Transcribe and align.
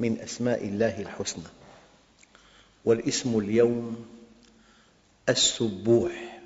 من 0.00 0.20
أسماء 0.20 0.64
الله 0.64 1.00
الحسنى. 1.00 1.44
والاسم 2.84 3.38
اليوم 3.38 4.06
السبوح. 5.28 6.40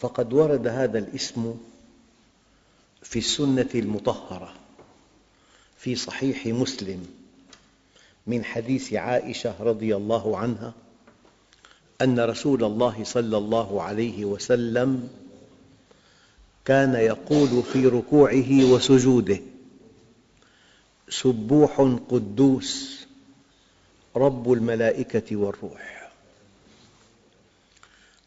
فقد 0.00 0.32
ورد 0.32 0.66
هذا 0.66 0.98
الاسم 0.98 1.54
في 3.02 3.18
السنة 3.18 3.68
المطهرة 3.74 4.54
في 5.78 5.96
صحيح 5.96 6.46
مسلم 6.46 7.06
من 8.26 8.44
حديث 8.44 8.92
عائشة 8.92 9.54
رضي 9.60 9.96
الله 9.96 10.38
عنها 10.38 10.72
أن 12.02 12.20
رسول 12.20 12.64
الله 12.64 13.04
صلى 13.04 13.36
الله 13.36 13.82
عليه 13.82 14.24
وسلم 14.24 15.08
كان 16.64 16.94
يقول 16.94 17.62
في 17.62 17.86
ركوعه 17.86 18.64
وسجوده 18.64 19.40
سبوح 21.10 21.98
قدوس 22.10 23.00
رب 24.16 24.52
الملائكة 24.52 25.36
والروح. 25.36 26.10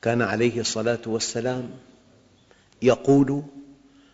كان 0.01 0.21
عليه 0.21 0.59
الصلاة 0.59 1.01
والسلام 1.05 1.71
يقول 2.81 3.43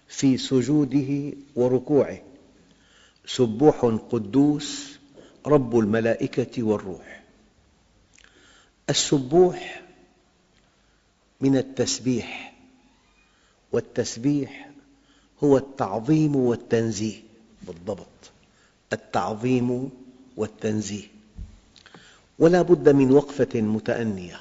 في 0.08 0.38
سجوده 0.38 1.34
وركوعه 1.56 2.22
سبوح 3.26 3.86
قدوس 4.12 5.00
رب 5.46 5.80
الملائكة 5.80 6.64
والروح. 6.64 7.24
السبوح 8.90 9.82
من 11.42 11.58
التسبيح 11.58 12.54
والتسبيح 13.72 14.70
هو 15.44 15.58
التعظيم 15.58 16.36
والتنزيه 16.36 17.24
بالضبط. 17.62 18.32
التعظيم 18.94 19.90
والتنزيه. 20.38 21.04
ولا 22.40 22.62
بد 22.62 22.90
من 22.90 23.12
وقفة 23.12 23.62
متأنية. 23.62 24.40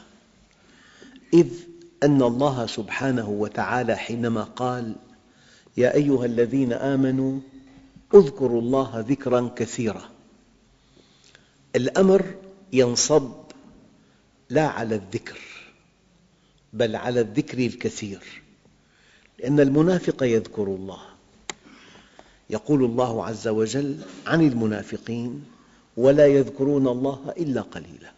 إذ 1.35 1.49
أن 2.03 2.23
الله 2.23 2.67
سبحانه 2.67 3.29
وتعالى 3.29 3.97
حينما 3.97 4.43
قال 4.43 4.97
يا 5.77 5.95
أيها 5.95 6.25
الذين 6.25 6.73
آمنوا 6.73 7.41
اذكروا 8.15 8.61
الله 8.61 9.05
ذكرا 9.09 9.51
كثيرا. 9.57 10.11
الأمر 11.77 12.35
ينصب 12.73 13.33
لا 14.51 14.67
على 14.67 14.95
الذكر 14.95 15.39
بل 16.73 16.97
على 16.97 17.21
الذكر 17.21 17.59
الكثير 17.59 18.43
لأن 19.39 19.61
المنافق 19.61 20.23
يذكر 20.23 20.63
الله. 20.63 21.08
يقول 22.51 22.85
الله 22.85 23.25
عز 23.25 23.49
وجل 23.49 23.99
عن 24.27 24.47
المنافقين 24.47 25.45
ولا 25.97 26.27
يذكرون 26.27 26.89
الله 26.89 27.35
إلا 27.39 27.61
قليلا. 27.61 28.13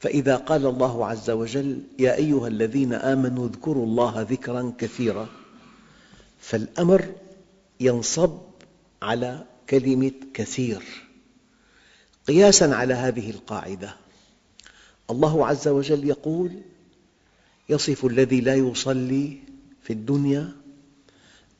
فإذا 0.00 0.36
قال 0.36 0.66
الله 0.66 1.06
عز 1.06 1.30
وجل 1.30 1.82
يا 1.98 2.14
أيها 2.14 2.48
الذين 2.48 2.92
آمنوا 2.92 3.48
اذكروا 3.48 3.86
الله 3.86 4.26
ذكرا 4.30 4.72
كثيرا 4.78 5.28
فالأمر 6.40 7.12
ينصب 7.80 8.38
على 9.02 9.44
كلمة 9.70 10.12
كثير. 10.34 10.82
قياساً 12.26 12.64
على 12.64 12.94
هذه 12.94 13.30
القاعدة 13.30 13.94
الله 15.10 15.46
عز 15.46 15.68
وجل 15.68 16.08
يقول 16.08 16.50
يصف 17.68 18.06
الذي 18.06 18.40
لا 18.40 18.54
يصلي 18.54 19.38
في 19.82 19.92
الدنيا 19.92 20.52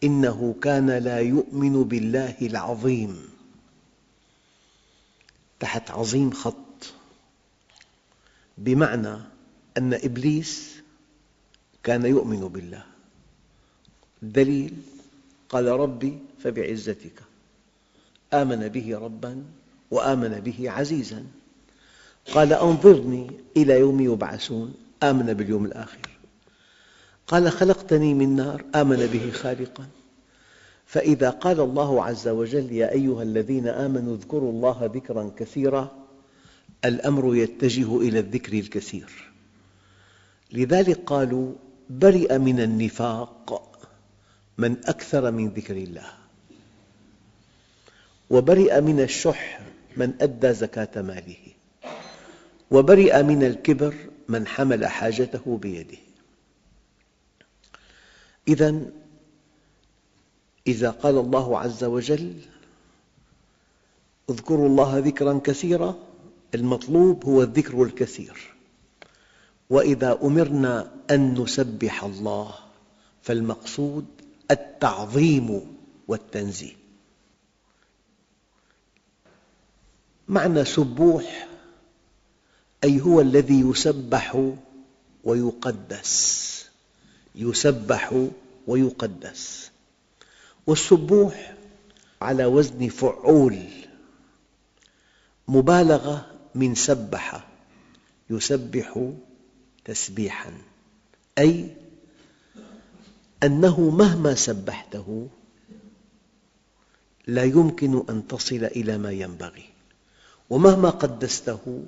إنه 0.05 0.55
كان 0.63 0.91
لا 0.91 1.19
يؤمن 1.21 1.85
بالله 1.85 2.37
العظيم. 2.43 3.29
تحت 5.61 5.91
عظيم 5.91 6.31
خط. 6.31 6.93
بمعنى 8.59 9.17
أن 9.79 9.95
إبليس 9.95 10.77
كان 11.83 12.07
يؤمن 12.07 12.49
بالله. 12.49 12.85
الدليل 14.23 14.77
قال 15.49 15.67
ربي 15.67 16.19
فبعزتك. 16.43 17.23
آمن 18.33 18.69
به 18.69 18.99
ربا 18.99 19.45
وآمن 19.91 20.41
به 20.41 20.71
عزيزا. 20.71 21.27
قال 22.33 22.53
أنظرني 22.53 23.31
إلى 23.57 23.81
يوم 23.81 24.01
يبعثون. 24.01 24.75
آمن 25.03 25.33
باليوم 25.33 25.65
الآخر. 25.65 26.14
قال 27.27 27.53
خلقتني 27.53 28.15
من 28.15 28.37
نار 28.37 28.65
آمن 28.75 29.07
به 29.07 29.31
خالقا. 29.31 29.87
فإذا 30.87 31.31
قال 31.31 31.61
الله 31.61 32.05
عز 32.05 32.29
وجل 32.29 32.73
يا 32.73 32.93
أيها 32.93 33.23
الذين 33.23 33.69
آمنوا 33.69 34.17
اذكروا 34.17 34.53
الله 34.53 34.91
ذكرا 34.95 35.31
كثيرا 35.37 35.97
الأمر 36.85 37.37
يتجه 37.37 38.01
إلى 38.01 38.19
الذكر 38.19 38.53
الكثير. 38.53 39.33
لذلك 40.53 41.01
قالوا 41.07 41.53
برئ 41.91 42.39
من 42.39 42.61
النفاق 42.61 43.71
من 44.59 44.77
أكثر 44.85 45.31
من 45.31 45.49
ذكر 45.49 45.77
الله. 45.77 46.13
وبرئ 48.31 48.81
من 48.81 49.01
الشح 49.01 49.61
من 49.97 50.15
أدى 50.21 50.53
زكاة 50.53 51.03
ماله. 51.03 51.37
وبرئ 52.71 53.23
من 53.23 53.43
الكبر 53.43 53.95
من 54.29 54.47
حمل 54.47 54.87
حاجته 54.87 55.59
بيده. 55.63 55.99
إذا 58.49 58.91
إذا 60.67 60.91
قال 60.91 61.19
الله 61.19 61.59
عز 61.59 61.85
وجل 61.85 62.35
اذكروا 64.31 64.69
الله 64.69 64.99
ذكرا 64.99 65.41
كثيرا 65.45 65.99
المطلوب 66.55 67.25
هو 67.25 67.43
الذكر 67.43 67.83
الكثير. 67.83 68.55
وإذا 69.71 70.19
أمرنا 70.23 70.93
أن 71.11 71.43
نسبح 71.43 72.05
الله 72.05 72.55
فالمقصود 73.23 74.07
التعظيم 74.51 75.77
والتنزيه. 76.09 76.73
معنى 80.29 80.65
سبوح 80.65 81.49
أي 82.85 83.01
هو 83.01 83.21
الذي 83.21 83.61
يسبح 83.61 84.53
ويقدس. 85.25 86.64
يسبح 87.35 88.29
ويقدس. 88.67 89.71
والسبوح 90.67 91.55
على 92.23 92.45
وزن 92.45 92.89
فعول. 92.89 93.59
مبالغة 95.49 96.27
من 96.55 96.75
سبح 96.75 97.49
يسبح 98.31 99.13
تسبيحا. 99.85 100.53
أي 101.39 101.69
أنه 103.43 103.91
مهما 103.91 104.35
سبحته 104.35 105.29
لا 107.27 107.45
يمكن 107.45 108.05
أن 108.09 108.29
تصل 108.29 108.65
إلى 108.65 108.99
ما 108.99 109.11
ينبغي. 109.11 109.65
ومهما 110.51 110.91
قدسته 110.91 111.85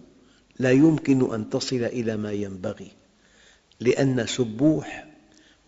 لا 0.58 0.70
يمكن 0.70 1.34
أن 1.34 1.50
تصل 1.50 1.76
إلى 1.84 2.16
ما 2.16 2.32
ينبغي. 2.32 2.90
لأن 3.81 4.26
سبوح 4.26 5.15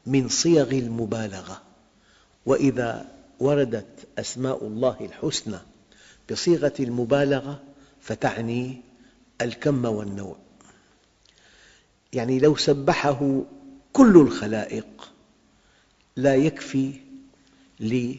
من 0.08 0.28
صيغ 0.28 0.70
المبالغة. 0.70 1.62
وإذا 2.46 3.08
وردت 3.40 4.06
أسماء 4.18 4.66
الله 4.66 4.96
الحسنى 5.00 5.58
بصيغة 6.30 6.72
المبالغة 6.80 7.62
فتعني 8.00 8.80
الكم 9.40 9.84
والنوع. 9.84 10.36
يعني 12.12 12.38
لو 12.38 12.56
سبحه 12.56 13.42
كل 13.92 14.16
الخلائق 14.16 15.12
لا 16.16 16.34
يكفي 16.34 16.92
لي 17.80 18.18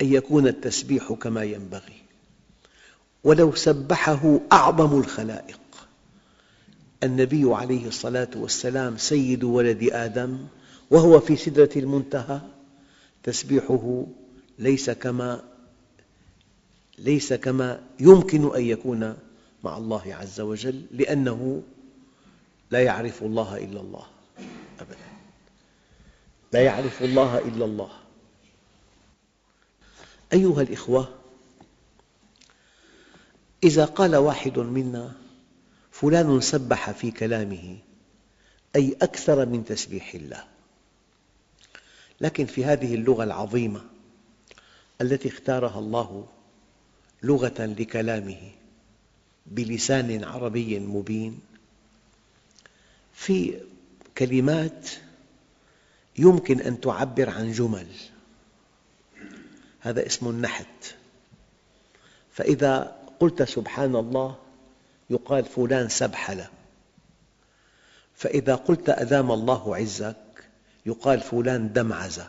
أن 0.00 0.12
يكون 0.12 0.46
التسبيح 0.46 1.12
كما 1.12 1.42
ينبغي. 1.42 2.02
ولو 3.24 3.54
سبحه 3.54 4.40
أعظم 4.52 4.98
الخلائق 4.98 5.60
النبي 7.02 7.54
عليه 7.54 7.88
الصلاة 7.88 8.28
والسلام 8.36 8.96
سيد 8.96 9.44
ولد 9.44 9.88
آدم 9.92 10.46
وهو 10.90 11.20
في 11.20 11.36
سدرة 11.36 11.70
المنتهى 11.76 12.40
تسبيحه 13.22 14.06
ليس 14.58 14.90
كما 14.90 15.44
ليس 16.98 17.32
كما 17.32 17.82
يمكن 18.00 18.54
أن 18.54 18.64
يكون 18.64 19.16
مع 19.64 19.76
الله 19.76 20.14
عز 20.14 20.40
وجل 20.40 20.86
لأنه 20.90 21.62
لا 22.70 22.82
يعرف 22.82 23.22
الله 23.22 23.56
إلا 23.56 23.80
الله 23.80 24.06
أبدا. 24.80 25.08
لا 26.52 26.60
يعرف 26.60 27.02
الله 27.02 27.38
إلا 27.38 27.64
الله. 27.64 27.90
أيها 30.32 30.62
الإخوة 30.62 31.14
إذا 33.64 33.84
قال 33.84 34.16
واحد 34.16 34.58
منا 34.58 35.12
فلان 35.90 36.40
سبح 36.40 36.90
في 36.90 37.10
كلامه 37.10 37.78
أي 38.76 38.96
أكثر 39.02 39.46
من 39.46 39.64
تسبيح 39.64 40.14
الله. 40.14 40.44
لكن 42.20 42.46
في 42.46 42.64
هذه 42.64 42.94
اللغة 42.94 43.24
العظيمة 43.24 43.84
التي 45.00 45.28
اختارها 45.28 45.78
الله 45.78 46.26
لغة 47.22 47.54
لكلامه 47.78 48.50
بلسان 49.46 50.24
عربي 50.24 50.78
مبين 50.78 51.40
في 53.14 53.60
كلمات 54.18 54.88
يمكن 56.18 56.60
أن 56.60 56.80
تعبر 56.80 57.30
عن 57.30 57.52
جمل. 57.52 57.86
هذا 59.80 60.06
اسم 60.06 60.28
النحت. 60.28 60.94
فإذا 62.32 62.96
قلت 63.20 63.42
سبحان 63.42 63.96
الله 63.96 64.36
يقال 65.10 65.44
فلان 65.44 65.88
سبحله 65.88 66.48
فإذا 68.14 68.54
قلت 68.54 68.88
أدام 68.88 69.32
الله 69.32 69.76
عزك 69.76 70.27
يقال 70.86 71.20
فلان 71.20 71.72
دمعز 71.72 72.22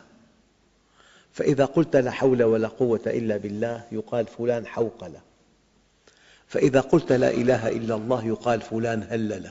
فإذا 1.32 1.64
قلت 1.64 1.96
لا 1.96 2.10
حول 2.10 2.42
ولا 2.42 2.68
قوة 2.68 3.00
إلا 3.06 3.36
بالله 3.36 3.84
يقال 3.92 4.26
فلان 4.26 4.66
حوقل. 4.66 5.12
فإذا 6.46 6.80
قلت 6.80 7.12
لا 7.12 7.30
إله 7.30 7.68
إلا 7.68 7.94
الله 7.94 8.26
يقال 8.26 8.60
فلان 8.60 9.06
هلل. 9.10 9.50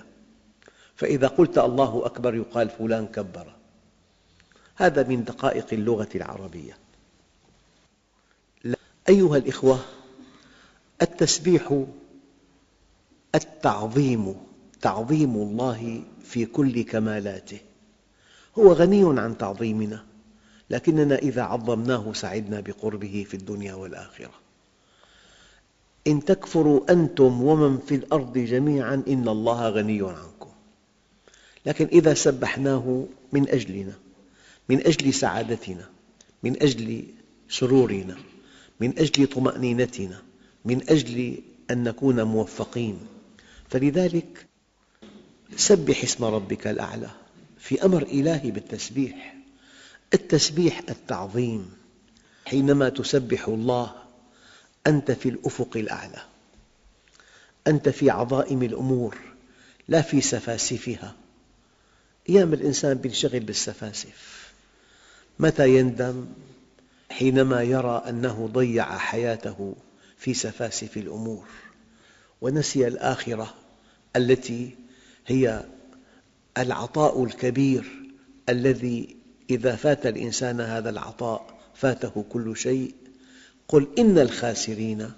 فإذا 0.96 1.28
قلت 1.28 1.57
الله 1.57 2.06
أكبر 2.06 2.36
يقال 2.36 2.69
فلان 2.69 3.07
كبر. 3.07 3.56
هذا 4.75 5.04
من 5.04 5.24
دقائق 5.24 5.66
اللغة 5.72 6.10
العربية. 6.16 6.78
أيها 9.10 9.38
الإخوة 9.38 9.80
التسبيح 11.02 11.84
التعظيم 13.36 14.36
تعظيم 14.81 15.36
الله 15.36 16.04
في 16.24 16.45
كل 16.45 16.84
كمالاته. 16.84 17.60
هو 18.60 18.74
غني 18.74 19.20
عن 19.20 19.38
تعظيمنا 19.38 20.04
لكننا 20.70 21.16
إذا 21.16 21.42
عظمناه 21.42 22.14
سعدنا 22.14 22.60
بقربه 22.60 23.26
في 23.30 23.34
الدنيا 23.34 23.74
والآخرة. 23.74 24.32
إن 26.08 26.26
تكفروا 26.26 26.92
أنتم 26.92 27.44
ومن 27.44 27.78
في 27.78 27.96
الأرض 27.96 28.38
جميعا 28.38 29.04
إن 29.08 29.28
الله 29.28 29.70
غني 29.70 30.02
عنكم. 30.02 30.50
لكن 31.66 31.86
إذا 31.86 32.14
سبحناه 32.14 33.06
من 33.32 33.50
أجلنا 33.50 33.94
من 34.70 34.88
أجل 34.88 35.14
سعادتنا 35.14 35.90
من 36.44 36.64
أجل 36.64 37.04
سرورنا 37.50 38.18
من 38.80 39.00
أجل 39.00 39.28
طمأنينتنا 39.28 40.22
من 40.66 40.90
أجل 40.90 41.38
أن 41.72 41.84
نكون 41.84 42.24
موفقين 42.24 43.00
فلذلك 43.70 44.46
سبح 45.56 46.04
اسم 46.04 46.26
ربك 46.26 46.68
الأعلى. 46.68 47.10
في 47.60 47.86
أمر 47.86 48.04
إلهي 48.04 48.52
بالتسبيح. 48.52 49.36
التسبيح 50.14 50.82
التعظيم 50.90 51.74
حينما 52.46 52.90
تسبح 52.90 53.48
الله 53.48 53.96
أنت 54.88 55.12
في 55.12 55.30
الأفق 55.30 55.78
الأعلى. 55.78 56.22
أنت 57.68 57.90
في 57.90 58.10
عظائم 58.10 58.64
الأمور 58.64 59.18
لا 59.88 60.02
في 60.02 60.22
سفاسفها. 60.22 61.16
أيام 62.30 62.54
الإنسان 62.54 63.02
ينشغل 63.06 63.40
بالسفاسف. 63.40 64.52
متى 65.40 65.78
يندم؟ 65.78 66.26
حينما 67.10 67.64
يرى 67.64 68.04
أنه 68.10 68.50
ضيع 68.54 68.98
حياته 68.98 69.76
في 70.18 70.34
سفاسف 70.34 70.98
الأمور. 70.98 71.48
ونسي 72.42 72.88
الآخرة 72.88 73.54
التي 74.16 74.76
هي 75.28 75.66
العطاء 76.57 77.24
الكبير 77.24 78.12
الذي 78.50 79.16
إذا 79.50 79.75
فات 79.75 80.06
الإنسان 80.06 80.62
هذا 80.62 80.90
العطاء 80.90 81.60
فاته 81.75 82.25
كل 82.30 82.57
شيء. 82.57 82.94
قل 83.68 83.88
إن 84.00 84.18
الخاسرين 84.18 85.12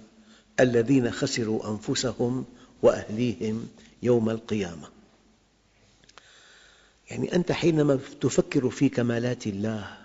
الذين 0.60 1.10
خسروا 1.10 1.70
أنفسهم 1.70 2.44
وأهليهم 2.82 3.68
يوم 4.02 4.30
القيامة. 4.30 4.88
يعني 7.10 7.34
أنت 7.34 7.52
حينما 7.52 7.98
تفكر 8.20 8.70
في 8.70 8.88
كمالات 8.88 9.46
الله 9.46 9.98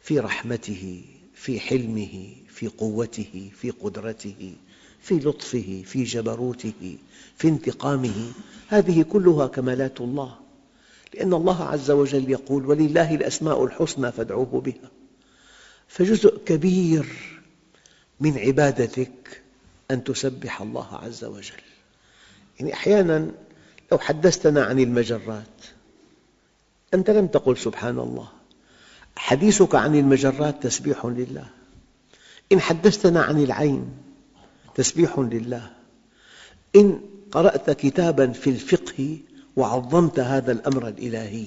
في 0.00 0.18
رحمته 0.18 1.04
في 1.34 1.60
حلمه 1.60 2.34
في 2.48 2.68
قوته 2.68 3.50
في 3.60 3.70
قدرته 3.70 4.54
في 5.02 5.14
لطفه 5.14 5.82
في 5.86 6.04
جبروته 6.04 6.96
في 7.36 7.48
انتقامه. 7.48 8.32
هذه 8.68 9.02
كلها 9.02 9.46
كمالات 9.46 10.00
الله. 10.00 10.36
لأن 11.14 11.34
الله 11.34 11.64
عز 11.64 11.90
وجل 11.90 12.30
يقول 12.30 12.66
ولله 12.66 13.14
الأسماء 13.14 13.64
الحسنى 13.64 14.12
فادعوه 14.12 14.60
بها. 14.60 14.90
فجزء 15.88 16.38
كبير 16.46 17.06
من 18.20 18.38
عبادتك 18.38 19.42
أن 19.90 20.04
تسبح 20.04 20.62
الله 20.62 20.94
عز 20.94 21.24
وجل. 21.24 21.62
يعني 22.60 22.74
أحيانا 22.74 23.30
لو 23.92 23.98
حدثتنا 23.98 24.64
عن 24.64 24.78
المجرات 24.78 25.46
أنت 26.94 27.10
لم 27.10 27.26
تقل 27.26 27.56
سبحان 27.56 27.98
الله. 27.98 28.28
حديثك 29.16 29.74
عن 29.74 29.96
المجرات 29.96 30.62
تسبيح 30.62 31.06
لله. 31.06 31.46
إن 32.52 32.60
حدثتنا 32.60 33.22
عن 33.22 33.42
العين 33.42 33.88
تسبيح 34.74 35.18
لله. 35.18 35.70
إن 36.76 37.00
قرأت 37.32 37.70
كتابا 37.70 38.26
في 38.26 38.50
الفقه 38.50 39.18
وعظمت 39.56 40.20
هذا 40.20 40.52
الأمر 40.52 40.88
الإلهي 40.88 41.46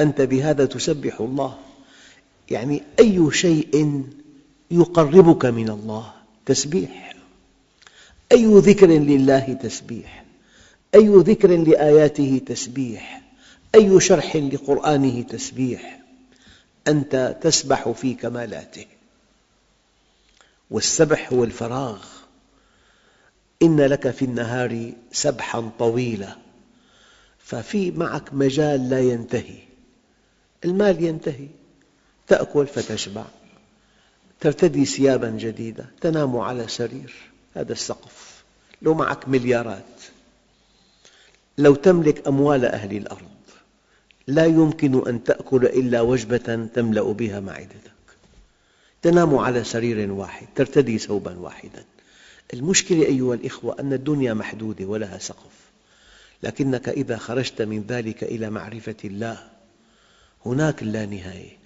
أنت 0.00 0.20
بهذا 0.20 0.64
تسبح 0.64 1.20
الله. 1.20 1.58
يعني 2.50 2.82
أي 2.98 3.30
شيء 3.32 4.04
يقربك 4.70 5.44
من 5.44 5.70
الله؟ 5.70 6.12
تسبيح. 6.46 7.16
أي 8.32 8.46
ذكر 8.46 8.86
لله 8.86 9.52
تسبيح؟ 9.52 10.24
أي 10.94 11.08
ذكر 11.08 11.56
لآياته 11.56 12.40
تسبيح؟ 12.46 13.22
أي 13.74 14.00
شرح 14.00 14.36
لقرآنه 14.36 15.22
تسبيح؟ 15.22 16.00
أنت 16.88 17.36
تسبح 17.42 17.88
في 17.88 18.14
كمالاته. 18.14 18.86
والسبح 20.72 21.32
هو 21.32 21.44
الفراغ 21.44 22.04
إن 23.62 23.80
لك 23.80 24.10
في 24.10 24.24
النهار 24.24 24.92
سبحا 25.12 25.70
طويلا. 25.78 26.36
ففي 27.38 27.90
معك 27.90 28.34
مجال 28.34 28.90
لا 28.90 29.00
ينتهي. 29.00 29.58
المال 30.64 31.04
ينتهي. 31.04 31.48
تأكل 32.26 32.66
فتشبع. 32.66 33.24
ترتدي 34.40 34.84
ثيابا 34.84 35.30
جديدة. 35.30 35.86
تنام 36.00 36.36
على 36.36 36.68
سرير. 36.68 37.14
هذا 37.54 37.72
السقف. 37.72 38.44
لو 38.82 38.94
معك 38.94 39.28
مليارات. 39.28 40.00
لو 41.58 41.74
تملك 41.74 42.28
أموال 42.28 42.64
أهل 42.64 42.96
الأرض 42.96 43.28
لا 44.26 44.46
يمكن 44.46 45.08
أن 45.08 45.24
تأكل 45.24 45.64
إلا 45.64 46.00
وجبة 46.00 46.68
تملأ 46.74 47.02
بها 47.02 47.40
معدتك. 47.40 48.01
تنام 49.02 49.34
على 49.36 49.64
سرير 49.64 50.12
واحد 50.12 50.46
ترتدي 50.54 50.98
ثوبا 50.98 51.38
واحدا. 51.38 51.84
المشكلة 52.54 53.06
أيها 53.06 53.34
الإخوة 53.34 53.80
أن 53.80 53.92
الدنيا 53.92 54.34
محدودة 54.34 54.84
ولها 54.84 55.18
سقف. 55.18 55.62
لكنك 56.42 56.88
إذا 56.88 57.16
خرجت 57.16 57.62
من 57.62 57.84
ذلك 57.88 58.24
إلى 58.24 58.50
معرفة 58.50 58.96
الله 59.04 59.48
هناك 60.46 60.82
اللانهاية 60.82 61.58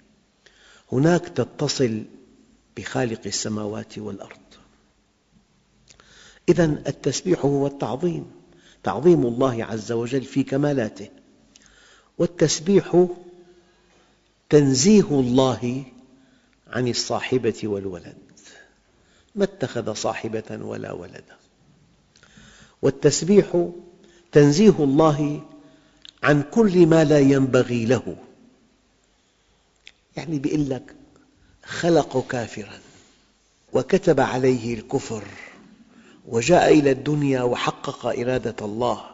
هناك 0.91 1.29
تتصل 1.29 2.03
بخالق 2.77 3.21
السماوات 3.25 3.97
والأرض. 3.97 4.37
إذا 6.49 6.65
التسبيح 6.65 7.45
هو 7.45 7.67
التعظيم. 7.67 8.31
تعظيم 8.83 9.25
الله 9.25 9.65
عز 9.65 9.91
وجل 9.91 10.23
في 10.23 10.43
كمالاته. 10.43 11.09
والتسبيح 12.17 13.07
تنزيه 14.49 15.09
الله 15.11 15.83
عن 16.69 16.87
الصاحبة 16.87 17.59
والولد. 17.63 18.17
ما 19.35 19.43
اتخذ 19.43 19.93
صاحبة 19.93 20.57
ولا 20.61 20.91
ولدا 20.91 21.37
والتسبيح 22.81 23.69
تنزيه 24.31 24.75
الله 24.79 25.45
عن 26.23 26.43
كل 26.43 26.87
ما 26.87 27.03
لا 27.03 27.19
ينبغي 27.19 27.85
له. 27.85 28.17
يعني 30.17 30.41
يقول 30.45 30.69
لك 30.69 30.95
خلق 31.63 32.27
كافراً 32.27 32.79
وكتب 33.73 34.19
عليه 34.19 34.73
الكفر 34.73 35.23
وجاء 36.27 36.79
إلى 36.79 36.91
الدنيا 36.91 37.41
وحقق 37.41 38.05
إرادة 38.05 38.65
الله 38.65 39.05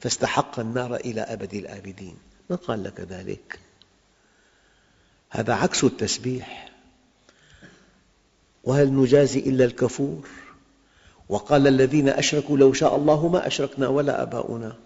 فاستحق 0.00 0.60
النار 0.60 0.96
إلى 0.96 1.20
أبد 1.20 1.54
الآبدين. 1.54 2.16
من 2.50 2.56
قال 2.56 2.84
لك 2.84 3.00
ذلك؟ 3.00 3.58
هذا 5.30 5.54
عكس 5.54 5.84
التسبيح. 5.84 6.73
وهل 8.64 8.94
نجازي 8.94 9.38
إلا 9.38 9.64
الكفور؟ 9.64 10.28
وقال 11.28 11.66
الذين 11.66 12.08
أشركوا 12.08 12.58
لو 12.58 12.72
شاء 12.72 12.96
الله 12.96 13.28
ما 13.28 13.46
أشركنا 13.46 13.88
ولا 13.88 14.22
آباؤنا 14.22 14.76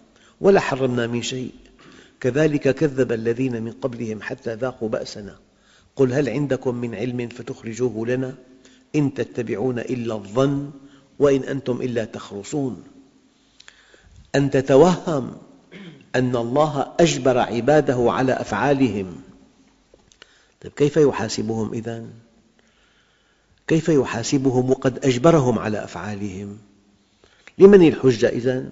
ولا 0.41 0.59
حرمنا 0.59 1.07
من 1.07 1.21
شيء. 1.21 1.51
كذلك 2.19 2.75
كذب 2.75 3.11
الذين 3.11 3.63
من 3.63 3.71
قبلهم 3.71 4.21
حتى 4.21 4.53
ذاقوا 4.53 4.89
بأسنا. 4.89 5.35
قل 5.95 6.13
هل 6.13 6.29
عندكم 6.29 6.75
من 6.75 6.95
علم 6.95 7.27
فتخرجوه 7.27 8.07
لنا؟ 8.07 8.35
إن 8.95 9.13
تتبعون 9.13 9.79
إلا 9.79 10.15
الظن 10.15 10.71
وإن 11.19 11.43
أنتم 11.43 11.81
إلا 11.81 12.05
تخرصون. 12.05 12.83
أن 14.35 14.51
تتوهم 14.51 15.35
أن 16.15 16.35
الله 16.35 16.91
أجبر 16.99 17.37
عباده 17.37 18.11
على 18.11 18.33
أفعالهم. 18.33 19.15
طيب 20.61 20.71
كيف 20.71 20.97
يحاسبهم 20.97 21.73
إذن؟ 21.73 22.09
كيف 23.69 23.89
يحاسبهم 23.89 24.69
وقد 24.69 25.05
أجبرهم 25.05 25.59
على 25.59 25.83
أفعالهم؟ 25.83 26.57
لمن 27.57 27.87
الحجة 27.87 28.29
إذن؟ 28.29 28.71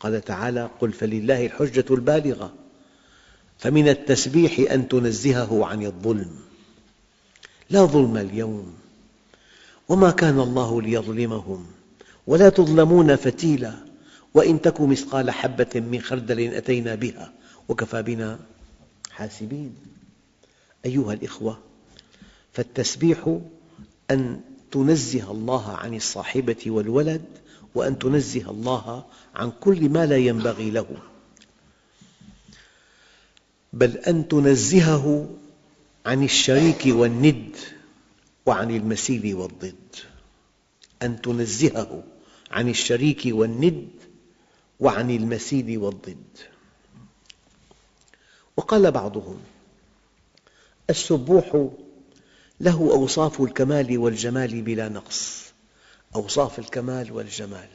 قال 0.00 0.20
تعالى 0.20 0.70
قل 0.80 0.92
فلله 0.92 1.46
الحجة 1.46 1.84
البالغة. 1.90 2.54
فمن 3.58 3.88
التسبيح 3.88 4.72
أن 4.72 4.88
تنزهه 4.88 5.66
عن 5.66 5.86
الظلم. 5.86 6.30
لا 7.70 7.84
ظلم 7.84 8.16
اليوم. 8.16 8.74
وما 9.88 10.10
كان 10.10 10.40
الله 10.40 10.82
ليظلمهم. 10.82 11.66
ولا 12.26 12.48
تظلمون 12.48 13.16
فتيلا. 13.16 13.74
وإن 14.34 14.60
تك 14.60 14.80
مثقال 14.80 15.30
حبة 15.30 15.80
من 15.80 16.00
خردل 16.00 16.54
أتينا 16.54 16.94
بها. 16.94 17.32
وكفى 17.68 18.02
بنا 18.02 18.38
حاسبين. 19.10 19.74
أيها 20.86 21.12
الإخوة 21.12 21.58
فالتسبيح 22.52 23.38
أن 24.10 24.40
تنزه 24.70 25.30
الله 25.30 25.70
عن 25.72 25.94
الصاحبة 25.94 26.62
والولد 26.66 27.24
وأن 27.74 27.98
تنزه 27.98 28.50
الله 28.50 29.04
عن 29.34 29.52
كل 29.60 29.88
ما 29.88 30.06
لا 30.06 30.16
ينبغي 30.16 30.70
له. 30.70 30.86
بل 33.72 33.96
أن 33.96 34.28
تنزهه 34.28 35.30
عن 36.06 36.24
الشريك 36.24 36.82
والند 36.86 37.56
وعن 38.46 38.70
المثيل 38.70 39.34
والضد. 39.34 39.96
أن 41.02 41.22
تنزهه 41.22 42.04
عن 42.50 42.68
الشريك 42.68 43.22
والند 43.26 43.88
وعن 44.80 45.10
المثيل 45.10 45.78
والضد. 45.78 46.38
وقال 48.56 48.90
بعضهم 48.90 49.40
السبوح 50.90 51.68
له 52.60 52.90
أوصاف 52.92 53.40
الكمال 53.40 53.98
والجمال 53.98 54.62
بلا 54.62 54.88
نقص. 54.88 55.44
أوصاف 56.14 56.58
الكمال 56.58 57.12
والجمال. 57.12 57.68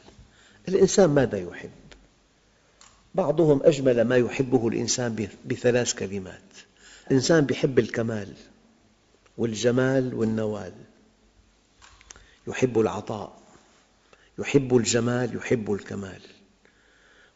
الإنسان 0.68 1.10
ماذا 1.10 1.38
يحب؟ 1.38 1.70
بعضهم 3.14 3.60
أجمل 3.62 4.02
ما 4.02 4.16
يحبه 4.16 4.68
الإنسان 4.68 5.28
بثلاث 5.44 5.94
كلمات. 5.94 6.42
الإنسان 7.06 7.46
يحب 7.50 7.78
الكمال 7.78 8.34
والجمال 9.38 10.14
والنوال. 10.14 10.72
يحب 12.46 12.80
العطاء 12.80 13.40
يحب 14.38 14.76
الجمال 14.76 15.36
يحب 15.36 15.72
الكمال. 15.72 16.20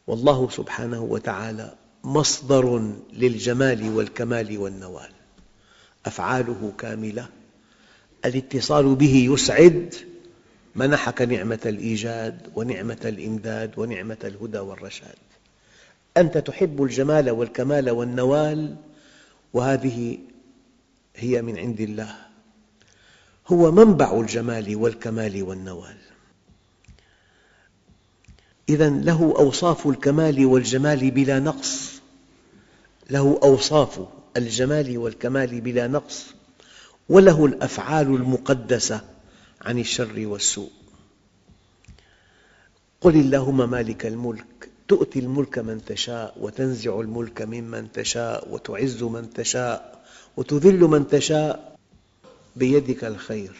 والله 0.07 0.49
سبحانه 0.49 1.01
وتعالى 1.01 1.75
مصدر 2.03 2.93
للجمال 3.13 3.95
والكمال 3.95 4.57
والنوال. 4.57 5.14
أفعاله 6.05 6.73
كاملة. 6.77 7.27
الاتصال 8.25 8.95
به 8.95 9.29
يسعد. 9.31 9.95
منحك 10.75 11.21
نعمة 11.21 11.59
الإيجاد 11.65 12.51
ونعمة 12.55 12.97
الإمداد 13.05 13.79
ونعمة 13.79 14.17
الهدى 14.23 14.59
والرشاد. 14.59 15.15
أنت 16.17 16.37
تحب 16.37 16.83
الجمال 16.83 17.29
والكمال 17.29 17.89
والنوال 17.89 18.75
وهذه 19.53 20.17
هي 21.15 21.41
من 21.41 21.57
عند 21.59 21.81
الله. 21.81 22.15
هو 23.47 23.71
منبع 23.71 24.19
الجمال 24.19 24.75
والكمال 24.75 25.43
والنوال. 25.43 25.97
إذا 28.69 28.89
له 28.89 29.33
أوصاف 29.37 29.87
الكمال 29.87 30.45
والجمال 30.45 31.11
بلا 31.11 31.39
نقص. 31.39 32.01
له 33.09 33.39
أوصاف 33.43 34.07
الجمال 34.37 34.97
والكمال 34.97 35.61
بلا 35.61 35.87
نقص 35.87 36.25
وله 37.09 37.45
الأفعال 37.45 38.07
المقدسة 38.07 39.01
عن 39.61 39.79
الشر 39.79 40.27
والسوء. 40.27 40.71
قل 43.01 43.15
اللهم 43.15 43.69
مالك 43.69 44.05
الملك 44.05 44.69
تؤتي 44.87 45.19
الملك 45.19 45.59
من 45.59 45.85
تشاء 45.85 46.37
وتنزع 46.39 46.99
الملك 46.99 47.41
ممن 47.41 47.91
تشاء 47.91 48.53
وتعز 48.53 49.03
من 49.03 49.33
تشاء 49.33 50.05
وتذل 50.37 50.79
من 50.79 51.07
تشاء 51.07 51.75
بيدك 52.55 53.03
الخير. 53.03 53.55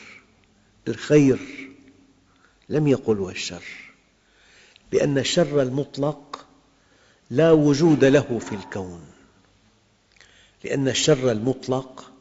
الخير 0.88 1.40
لم 2.70 2.88
يقل 2.88 3.20
والشر 3.20 3.64
لأن 4.92 5.18
الشر 5.18 5.62
المطلق 5.62 6.46
لا 7.30 7.52
وجود 7.52 8.06
له 8.06 8.40
في 8.40 8.56
الكون. 8.56 9.15
لأن 10.66 10.88
الشر 10.88 11.32
المطلق 11.32 12.12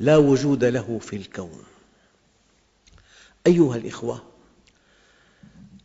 لا 0.00 0.16
وجود 0.16 0.64
له 0.64 0.98
في 0.98 1.16
الكون. 1.16 1.64
أيها 3.46 3.76
الأخوة 3.76 4.22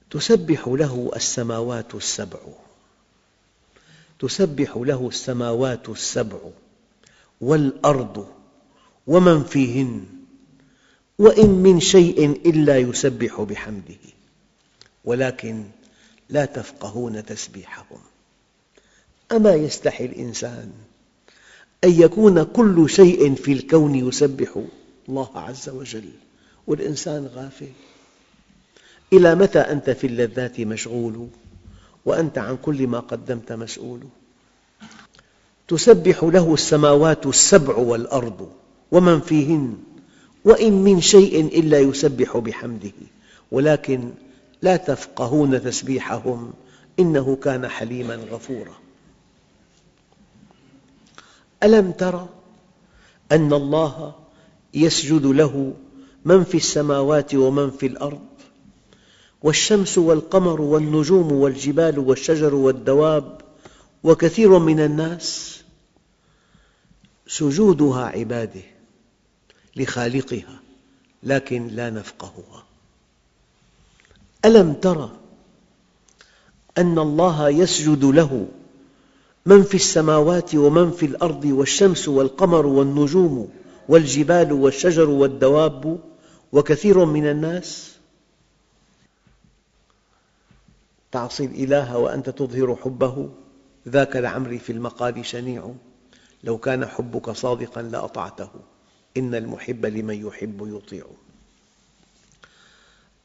تسبح 0.10 0.68
له 0.68 1.12
السماوات 1.16 1.96
السبع. 1.96 2.40
تسبح 4.20 4.78
له 4.78 5.08
السماوات 5.08 5.90
السبع 5.90 6.40
والأرض 7.42 8.28
ومن 9.08 9.44
فيهن 9.44 10.06
وإن 11.20 11.50
من 11.50 11.80
شيء 11.80 12.26
إلا 12.50 12.78
يسبح 12.78 13.42
بحمده. 13.42 14.06
ولكن 15.06 15.66
لا 16.30 16.46
تفقهون 16.46 17.26
تسبيحهم. 17.26 18.00
أما 19.32 19.54
يستحي 19.54 20.06
الإنسان 20.06 20.72
أن 21.84 21.92
يكون 21.92 22.44
كل 22.44 22.90
شيء 22.90 23.36
في 23.36 23.52
الكون 23.52 23.96
يسبح 23.96 24.50
الله 25.10 25.30
عز 25.36 25.70
وجل. 25.70 26.10
والإنسان 26.68 27.30
غافل. 27.36 27.72
إلى 29.14 29.36
متى 29.36 29.60
أنت 29.60 29.90
في 29.90 30.08
اللذات 30.08 30.60
مشغول؟ 30.60 31.28
وأنت 32.06 32.38
عن 32.38 32.58
كل 32.62 32.88
ما 32.88 33.00
قدمت 33.00 33.52
مسؤول. 33.52 34.00
تسبح 35.68 36.24
له 36.24 36.54
السماوات 36.54 37.26
السبع 37.26 37.76
والأرض 37.76 38.50
ومن 38.92 39.20
فيهن 39.20 39.78
وإن 40.46 40.74
من 40.74 41.02
شيء 41.02 41.60
إلا 41.60 41.80
يسبح 41.80 42.38
بحمده. 42.38 42.92
ولكن 43.52 44.10
لا 44.62 44.76
تفقهون 44.76 45.64
تسبيحهم 45.64 46.54
إنه 47.00 47.36
كان 47.36 47.68
حليما 47.68 48.16
غفورا. 48.16 48.89
ألم 51.64 51.92
تر 51.92 52.28
أن 53.32 53.54
الله 53.54 54.16
يسجد 54.74 55.26
له 55.26 55.74
من 56.26 56.44
في 56.44 56.58
السماوات 56.58 57.36
ومن 57.36 57.72
في 57.72 57.86
الأرض؟ 57.86 58.22
والشمس 59.44 59.98
والقمر 59.98 60.62
والنجوم 60.62 61.32
والجبال 61.32 62.00
والشجر 62.00 62.56
والدواب 62.56 63.42
وكثير 64.04 64.60
من 64.60 64.80
الناس 64.80 65.60
سجودها 67.28 68.06
عبادة 68.06 68.62
لخالقها 69.76 70.60
لكن 71.24 71.68
لا 71.68 71.90
نفقهها. 71.90 72.64
ألم 74.46 74.74
تر 74.74 75.10
أن 76.78 77.00
الله 77.00 77.50
يسجد 77.50 78.06
له 78.06 78.48
من 79.50 79.64
في 79.64 79.76
السماوات 79.76 80.56
ومن 80.56 80.92
في 80.92 81.06
الأرض 81.06 81.46
والشمس 81.46 82.08
والقمر 82.08 82.66
والنجوم 82.66 83.50
والجبال 83.90 84.54
والشجر 84.54 85.10
والدواب 85.10 86.00
وكثير 86.52 87.06
من 87.06 87.28
الناس. 87.30 87.96
تعصي 91.12 91.46
الإله 91.46 91.98
وأنت 91.98 92.30
تظهر 92.30 92.76
حبه 92.76 93.30
ذاك 93.88 94.16
لعمري 94.16 94.60
في 94.60 94.72
المقال 94.72 95.26
شنيع. 95.26 95.72
لو 96.44 96.58
كان 96.58 96.86
حبك 96.86 97.30
صادقا 97.30 97.82
لأطعته 97.82 98.50
إن 99.18 99.36
المحب 99.36 99.86
لمن 99.86 100.28
يحب 100.28 100.68
يطيع. 100.78 101.06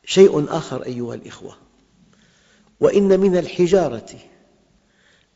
شيء 0.05 0.57
آخر 0.57 0.83
أيها 0.83 1.15
الأخوة 1.15 1.57
وإن 2.81 3.21
من 3.21 3.37
الحجارة 3.37 4.19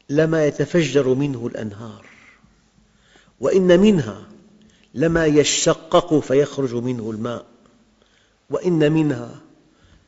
لما 0.08 0.46
يتفجر 0.46 1.14
منه 1.14 1.46
الأنهار 1.46 2.06
وإن 3.40 3.80
منها 3.80 4.28
لما 4.94 5.26
يشقق 5.26 6.18
فيخرج 6.18 6.74
منه 6.74 7.10
الماء 7.10 7.46
وإن 8.50 8.92
منها 8.92 9.40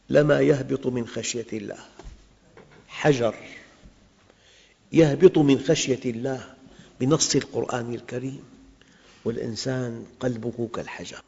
لما 0.08 0.40
يهبط 0.40 0.86
من 0.86 1.06
خشية 1.06 1.46
الله. 1.52 1.78
حجر 2.88 3.34
يهبط 4.92 5.38
من 5.38 5.58
خشية 5.58 6.00
الله 6.04 6.54
بنص 7.00 7.36
القرآن 7.36 7.94
الكريم 7.94 8.42
والإنسان 9.24 10.06
قلبه 10.20 10.68
كالحجر. 10.74 11.22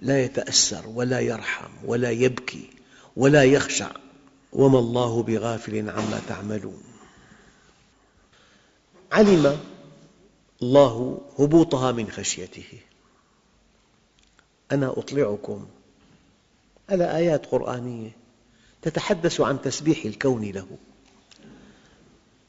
لا 0.00 0.24
يتأثر 0.24 0.88
ولا 0.88 1.20
يرحم 1.20 1.70
ولا 1.84 2.10
يبكي 2.10 2.70
ولا 3.16 3.44
يخشع. 3.44 3.90
وما 4.52 4.78
الله 4.78 5.22
بغافل 5.22 5.90
عما 5.90 6.20
تعملون. 6.28 6.91
علم 9.12 9.60
الله 10.62 11.20
هبوطها 11.38 11.92
من 11.92 12.10
خشيته. 12.10 12.80
أنا 14.72 14.90
أطلعكم 14.90 15.66
على 16.88 17.16
آيات 17.16 17.46
قرآنية 17.46 18.10
تتحدث 18.82 19.40
عن 19.40 19.62
تسبيح 19.62 20.04
الكون 20.04 20.44
له. 20.44 20.66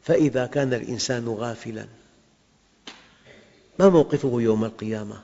فإذا 0.03 0.46
كان 0.46 0.74
الإنسان 0.74 1.27
غافلاً 1.27 1.88
ما 3.79 3.89
موقفه 3.89 4.41
يوم 4.41 4.65
القيامة؟ 4.65 5.22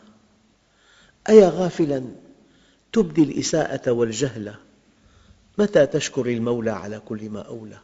أيا 1.29 1.49
غافلاً 1.49 2.03
تبدي 2.93 3.23
الإساءة 3.23 3.91
والجهل؟ 3.91 4.55
متى 5.57 5.85
تشكر 5.85 6.25
المولى 6.25 6.71
على 6.71 6.99
كل 6.99 7.29
ما 7.29 7.41
أولى؟ 7.41 7.79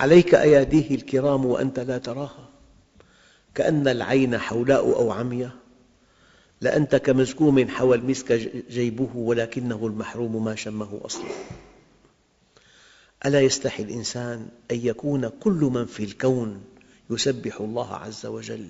عليك 0.00 0.34
أياديه 0.34 0.94
الكرام 0.94 1.46
وأنت 1.46 1.78
لا 1.80 1.98
تراها. 1.98 2.48
كأن 3.54 3.88
العين 3.88 4.38
حولاء 4.38 4.84
أو 4.84 5.10
عمياء. 5.10 5.52
لأنت 6.60 6.96
كمزكوم 6.96 7.68
حوى 7.68 7.96
المسك 7.96 8.32
جيبه 8.70 9.10
ولكنه 9.14 9.86
المحروم 9.86 10.44
ما 10.44 10.54
شمه 10.54 11.00
أصلا. 11.04 11.28
ألا 13.26 13.40
يستحي 13.40 13.82
الإنسان 13.82 14.48
أن 14.70 14.80
يكون 14.86 15.28
كل 15.28 15.70
من 15.72 15.86
في 15.86 16.04
الكون 16.04 16.64
يسبح 17.10 17.60
الله 17.60 17.94
عز 17.94 18.26
وجل 18.26 18.68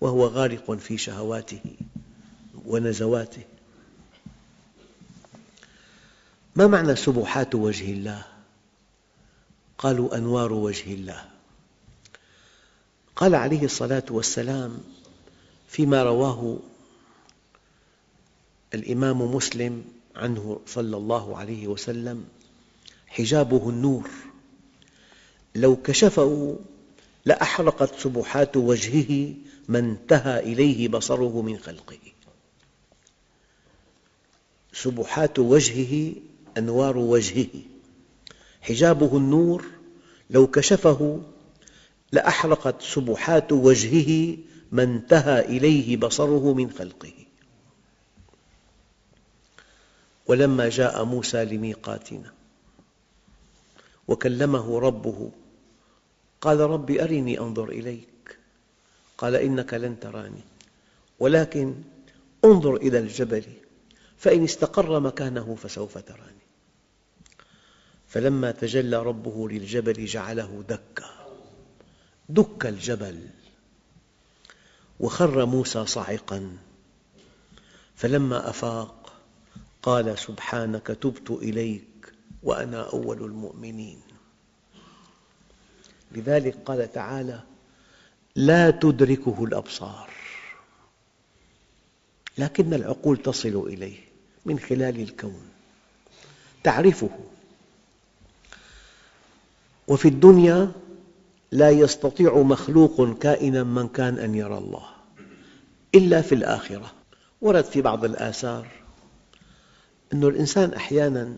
وهو 0.00 0.26
غارق 0.26 0.72
في 0.72 0.98
شهواته 0.98 1.60
ونزواته؟ 2.66 3.42
ما 6.56 6.66
معنى 6.66 6.96
سبحات 6.96 7.54
وجه 7.54 7.92
الله؟ 7.92 8.33
قالوا 9.78 10.16
أنوار 10.16 10.52
وجه 10.52 10.94
الله. 10.94 11.30
قال 13.16 13.34
عليه 13.34 13.64
الصلاة 13.64 14.04
والسلام 14.10 14.78
فيما 15.68 16.02
رواه 16.02 16.58
الإمام 18.74 19.34
مسلم 19.34 19.84
عنه 20.16 20.60
صلى 20.66 20.96
الله 20.96 21.36
عليه 21.38 21.66
وسلم 21.66 22.24
حجابه 23.06 23.68
النور. 23.70 24.10
لو 25.54 25.76
كشفه 25.76 26.58
لأحرقت 27.24 27.94
سبحات 27.98 28.56
وجهه 28.56 29.34
ما 29.68 29.78
انتهى 29.78 30.40
إليه 30.40 30.88
بصره 30.88 31.42
من 31.42 31.58
خلقه. 31.58 31.98
سبحات 34.72 35.38
وجهه 35.38 36.14
أنوار 36.58 36.98
وجهه. 36.98 37.73
حجابه 38.64 39.16
النور 39.16 39.64
لو 40.30 40.46
كشفه 40.46 41.22
لأحرقت 42.12 42.82
سبحات 42.82 43.52
وجهه 43.52 44.36
ما 44.72 44.82
انتهى 44.82 45.40
إليه 45.40 45.96
بصره 45.96 46.54
من 46.54 46.70
خلقه. 46.70 47.12
ولما 50.26 50.68
جاء 50.68 51.04
موسى 51.04 51.44
لميقاتنا 51.44 52.32
وكلمه 54.08 54.78
ربه 54.78 55.30
قال 56.40 56.60
رب 56.60 56.90
أرني 56.90 57.38
أنظر 57.40 57.68
إليك. 57.68 58.38
قال 59.18 59.34
إنك 59.34 59.74
لن 59.74 60.00
تراني 60.00 60.44
ولكن 61.18 61.74
انظر 62.44 62.76
إلى 62.76 62.98
الجبل 62.98 63.44
فإن 64.18 64.44
استقر 64.44 65.00
مكانه 65.00 65.54
فسوف 65.54 65.98
تراني. 65.98 66.33
فلما 68.14 68.50
تجلى 68.50 69.02
ربه 69.02 69.48
للجبل 69.48 70.04
جعله 70.04 70.64
دكا 70.68 71.10
دك 72.28 72.66
الجبل 72.66 73.28
وخر 75.00 75.46
موسى 75.46 75.86
صاعقا. 75.86 76.56
فلما 77.96 78.50
أفاق 78.50 79.12
قال 79.82 80.18
سبحانك 80.18 80.86
تبت 80.86 81.30
إليك 81.30 82.12
وأنا 82.42 82.90
أول 82.90 83.24
المؤمنين. 83.24 84.00
لذلك 86.12 86.56
قال 86.64 86.92
تعالى 86.92 87.42
لا 88.34 88.70
تدركه 88.70 89.44
الأبصار. 89.44 90.10
لكن 92.38 92.74
العقول 92.74 93.16
تصل 93.16 93.64
إليه 93.66 93.98
من 94.46 94.58
خلال 94.58 95.00
الكون. 95.00 95.48
تعرفه. 96.64 97.33
وفي 99.88 100.08
الدنيا 100.08 100.72
لا 101.52 101.70
يستطيع 101.70 102.42
مخلوق 102.42 103.18
كائنا 103.18 103.62
من 103.62 103.88
كان 103.88 104.18
أن 104.18 104.34
يرى 104.34 104.58
الله 104.58 104.86
إلا 105.94 106.22
في 106.22 106.34
الآخرة 106.34 106.92
ورد 107.40 107.64
في 107.64 107.82
بعض 107.82 108.04
الآثار 108.04 108.66
أن 110.12 110.24
الإنسان 110.24 110.72
أحياناً 110.72 111.36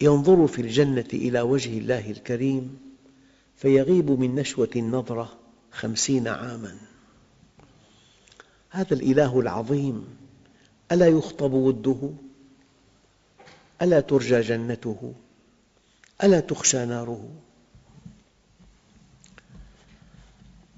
ينظر 0.00 0.46
في 0.46 0.62
الجنة 0.62 1.08
إلى 1.12 1.40
وجه 1.40 1.78
الله 1.78 2.10
الكريم 2.10 2.78
فيغيب 3.56 4.10
من 4.10 4.34
نشوة 4.34 4.70
النظرة 4.76 5.32
خمسين 5.72 6.28
عاماً 6.28 6.76
هذا 8.70 8.94
الإله 8.94 9.40
العظيم 9.40 10.04
ألا 10.92 11.06
يخطب 11.08 11.52
وده؟ 11.52 12.10
ألا 13.82 14.00
ترجى 14.00 14.40
جنته؟ 14.40 15.14
ألا 16.24 16.40
تخشى 16.40 16.84
ناره؟ 16.84 17.28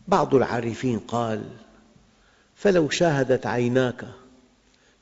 بعض 0.09 0.35
العارفين 0.35 0.99
قال 0.99 1.45
فلو 2.57 2.91
شاهدت 2.91 3.47
عيناك 3.47 4.09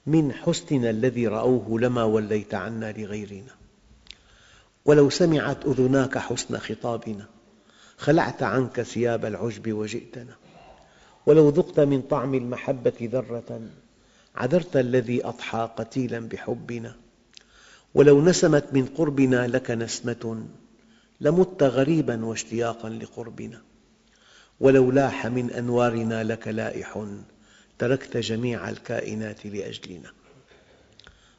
من 0.06 0.32
حسننا 0.32 0.90
الذي 0.90 1.26
رأوه 1.26 1.80
لما 1.80 2.04
وليت 2.04 2.54
عنا 2.54 2.92
لغيرنا 2.92 3.52
ولو 4.84 5.10
سمعت 5.10 5.66
أذناك 5.66 6.18
حسن 6.18 6.58
خطابنا 6.58 7.26
خلعت 7.98 8.42
عنك 8.42 8.82
ثياب 8.82 9.24
العجب 9.24 9.72
وجئتنا 9.72 10.36
ولو 11.26 11.48
ذقت 11.48 11.80
من 11.80 12.02
طعم 12.02 12.34
المحبة 12.34 12.92
ذرة 13.02 13.60
عذرت 14.36 14.76
الذي 14.76 15.26
أضحى 15.26 15.70
قتيلا 15.76 16.20
بحبنا 16.20 16.96
ولو 17.96 18.20
نسمت 18.24 18.64
من 18.72 18.86
قربنا 18.86 19.46
لك 19.46 19.70
نسمة 19.70 20.46
لمت 21.20 21.62
غريبا 21.62 22.24
واشتياقا 22.24 22.88
لقربنا. 22.88 23.62
ولو 24.60 24.90
لاح 24.90 25.26
من 25.26 25.50
أنوارنا 25.50 26.24
لك 26.24 26.48
لائح 26.48 27.06
تركت 27.78 28.16
جميع 28.16 28.68
الكائنات 28.68 29.46
لأجلنا. 29.46 30.12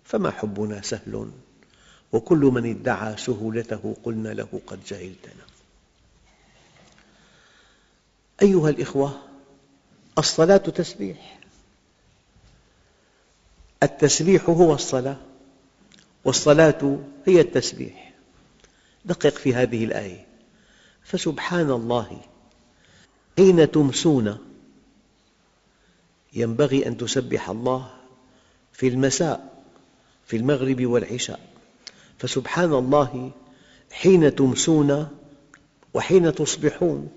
فما 0.03 0.31
حبنا 0.31 0.81
سهل 0.81 1.31
وكل 2.11 2.37
من 2.37 2.69
ادعى 2.69 3.17
سهولته 3.17 3.95
قلنا 4.03 4.29
له 4.29 4.61
قد 4.67 4.79
جهلتنا. 4.87 5.45
أيها 8.41 8.69
الإخوة 8.69 9.17
الصلاة 10.17 10.57
تسبيح. 10.57 11.39
التسبيح 13.83 14.49
هو 14.49 14.73
الصلاة. 14.73 15.26
والصلاة 16.27 16.99
هي 17.25 17.41
التسبيح. 17.41 18.13
دقق 19.05 19.29
في 19.29 19.53
هذه 19.53 19.85
الآية. 19.85 20.25
فسبحان 21.03 21.71
الله 21.71 22.21
حين 23.37 23.71
تمسون 23.71 24.37
ينبغي 26.33 26.87
أن 26.87 26.97
تسبح 26.97 27.49
الله 27.49 27.89
في 28.73 28.87
المساء 28.87 29.63
في 30.25 30.37
المغرب 30.37 30.85
والعشاء. 30.85 31.39
فسبحان 32.19 32.73
الله 32.73 33.31
حين 33.91 34.35
تمسون 34.35 35.07
وحين 35.93 36.35
تصبحون 36.35 37.09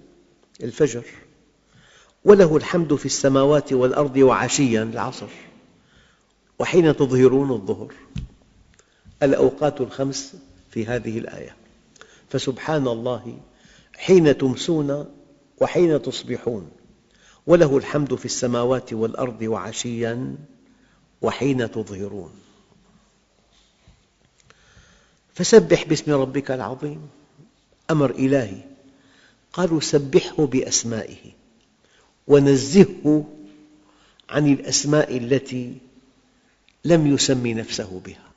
الفجر. 0.63 1.05
وله 2.25 2.57
الحمد 2.57 2.95
في 2.95 3.07
السماوات 3.07 3.73
والأرض 3.73 4.17
وعشيا 4.17 4.83
العصر. 4.83 5.29
وحين 6.59 6.97
تظهرون 6.97 7.51
الظهر. 7.51 7.95
الأوقات 9.23 9.81
الخمس 9.81 10.35
في 10.71 10.87
هذه 10.87 11.19
الآية. 11.19 11.57
فسبحان 12.31 12.89
الله 12.89 13.39
حين 13.97 14.39
تمسون 14.39 15.15
وحين 15.61 16.03
تصبحون 16.03 16.71
وله 17.47 17.77
الحمد 17.77 18.15
في 18.15 18.25
السماوات 18.25 18.93
والأرض 18.93 19.43
وعشيا 19.43 20.37
وحين 21.23 21.71
تظهرون. 21.71 22.31
فسبح 25.35 25.85
باسم 25.85 26.13
ربك 26.13 26.51
العظيم. 26.51 27.09
أمر 27.91 28.11
إلهي. 28.11 28.61
قالوا 29.53 29.81
سبحه 29.81 30.47
بأسمائه 30.47 31.33
ونزهه 32.27 33.25
عن 34.29 34.53
الأسماء 34.53 35.17
التي 35.17 35.77
لم 36.85 37.15
يسم 37.15 37.47
نفسه 37.47 38.01
بها. 38.07 38.30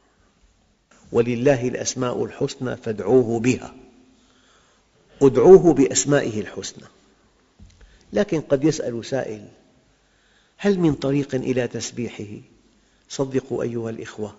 ولله 1.13 1.67
الأسماء 1.67 2.25
الحسنى 2.25 2.77
فادعوه 2.77 3.39
بها. 3.39 3.75
ادعوه 5.21 5.73
بأسمائه 5.73 6.41
الحسنى. 6.41 6.87
لكن 8.13 8.41
قد 8.41 8.63
يسأل 8.63 9.05
سائل 9.05 9.47
هل 10.57 10.79
من 10.79 10.93
طريق 10.93 11.35
إلى 11.35 11.67
تسبيحه؟ 11.67 12.41
صدقوا 13.09 13.63
أيها 13.63 13.89
الإخوة 13.89 14.35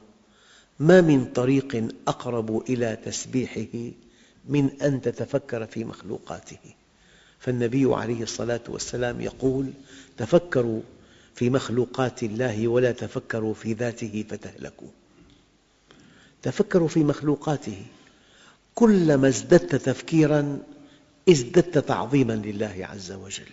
ما 0.79 1.01
من 1.01 1.25
طريق 1.25 1.89
أقرب 2.09 2.71
إلى 2.71 2.99
تسبيحه 3.05 3.91
من 4.49 4.71
أن 4.83 5.01
تتفكر 5.01 5.67
في 5.67 5.85
مخلوقاته؟ 5.85 6.59
فالنبي 7.39 7.95
عليه 7.95 8.23
الصلاة 8.23 8.61
والسلام 8.69 9.21
يقول 9.21 9.71
تفكروا 10.17 10.81
في 11.35 11.51
مخلوقات 11.51 12.23
الله 12.23 12.69
ولا 12.69 12.93
تفكروا 12.93 13.55
في 13.55 13.73
ذاته 13.73 14.25
فتهلكوا. 14.29 14.89
تفكروا 16.45 16.89
في 16.89 17.05
مخلوقاته. 17.05 17.83
كلما 18.75 19.29
ازددت 19.29 19.75
تفكيراً 19.75 20.59
ازددت 21.29 21.79
تعظيماً 21.79 22.33
لله 22.33 22.89
عز 22.91 23.13
وجل. 23.13 23.51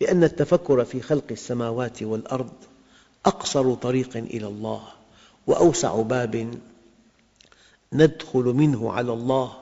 لأن 0.00 0.24
التفكر 0.24 0.84
في 0.84 1.00
خلق 1.00 1.24
السماوات 1.30 2.02
والأرض 2.02 2.52
أقصر 3.26 3.74
طريق 3.74 4.16
إلى 4.16 4.46
الله 4.46 4.88
وأوسع 5.46 6.02
باب 6.02 6.58
ندخل 7.92 8.44
منه 8.44 8.92
على 8.92 9.12
الله. 9.12 9.56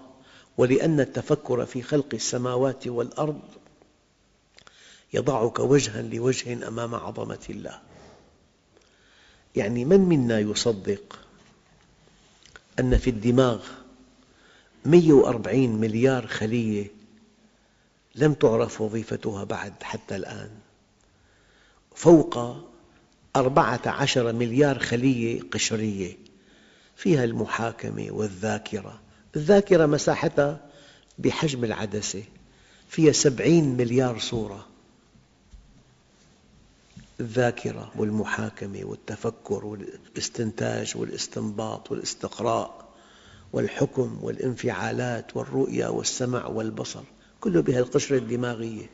ولأن 0.59 1.00
التفكر 1.00 1.66
في 1.66 1.83
خلق 1.83 2.09
السماوات 2.14 2.87
والأرض 2.87 3.40
يضعك 5.12 5.59
وجها 5.59 6.03
لوجه 6.03 6.68
أمام 6.68 6.94
عظمة 6.94 7.46
الله. 7.50 7.81
يعني 9.57 9.85
من 9.85 10.00
منا 10.00 10.38
يصدق 10.38 11.29
أن 12.78 12.98
في 12.98 13.11
الدماغ 13.11 13.66
140 14.85 15.68
مليار 15.68 16.26
خلية 16.26 16.87
لم 18.14 18.35
تعرف 18.35 18.80
وظيفتها 18.80 19.44
بعد 19.44 19.72
حتى 19.83 20.16
الآن. 20.16 20.50
فوق 21.94 22.56
أربعة 23.37 23.80
عشر 23.87 24.33
مليار 24.33 24.78
خلية 24.78 25.40
قشرية 25.40 26.16
فيها 26.96 27.24
المحاكمة 27.24 28.06
والذاكرة. 28.11 29.00
الذاكرة 29.37 29.87
مساحتها 29.87 30.61
بحجم 31.18 31.64
العدسة 31.64 32.22
فيها 32.88 33.12
سبعين 33.12 33.76
مليار 33.76 34.18
صورة. 34.18 34.66
الذاكرة 37.20 37.92
والمحاكمة 37.96 38.80
والتفكر 38.85 39.66
والاستنتاج 39.66 40.96
والاستنباط 40.96 41.90
والاستقراء 41.90 42.88
والحكم 43.52 44.18
والانفعالات 44.22 45.37
والرؤية 45.37 45.87
والسمع 45.87 46.46
والبصر 46.46 47.02
كله 47.40 47.62
بها 47.62 47.78
القشرة 47.78 48.18
الدماغية 48.18 48.90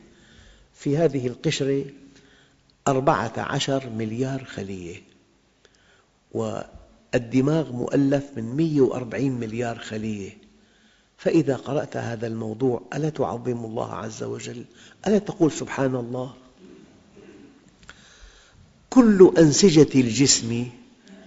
في 0.73 0.97
هذه 0.97 1.27
القشرة 1.27 1.85
أربعة 2.87 3.33
عشر 3.37 3.89
مليار 3.89 4.43
خلية 4.43 5.01
والدماغ 6.31 7.71
مؤلف 7.71 8.23
من 8.35 8.55
140 8.55 9.31
مليار 9.31 9.77
خلية 9.77 10.37
فإذا 11.17 11.55
قرأت 11.55 11.97
هذا 11.97 12.27
الموضوع 12.27 12.81
ألا 12.93 13.09
تعظم 13.09 13.65
الله 13.65 13.93
عز 13.93 14.23
وجل؟ 14.23 14.65
ألا 15.07 15.17
تقول 15.17 15.51
سبحان 15.51 15.95
الله؟ 15.95 16.33
كل 18.89 19.33
أنسجة 19.37 19.99
الجسم 19.99 20.69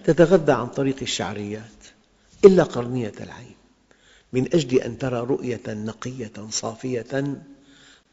تتغذى 0.03 0.51
عن 0.51 0.67
طريق 0.67 0.95
الشعريات 1.01 1.83
إلا 2.45 2.63
قرنية 2.63 3.13
العين. 3.21 3.55
من 4.33 4.45
أجل 4.53 4.77
أن 4.77 4.97
ترى 4.97 5.19
رؤية 5.19 5.61
نقية 5.67 6.31
صافية 6.49 7.37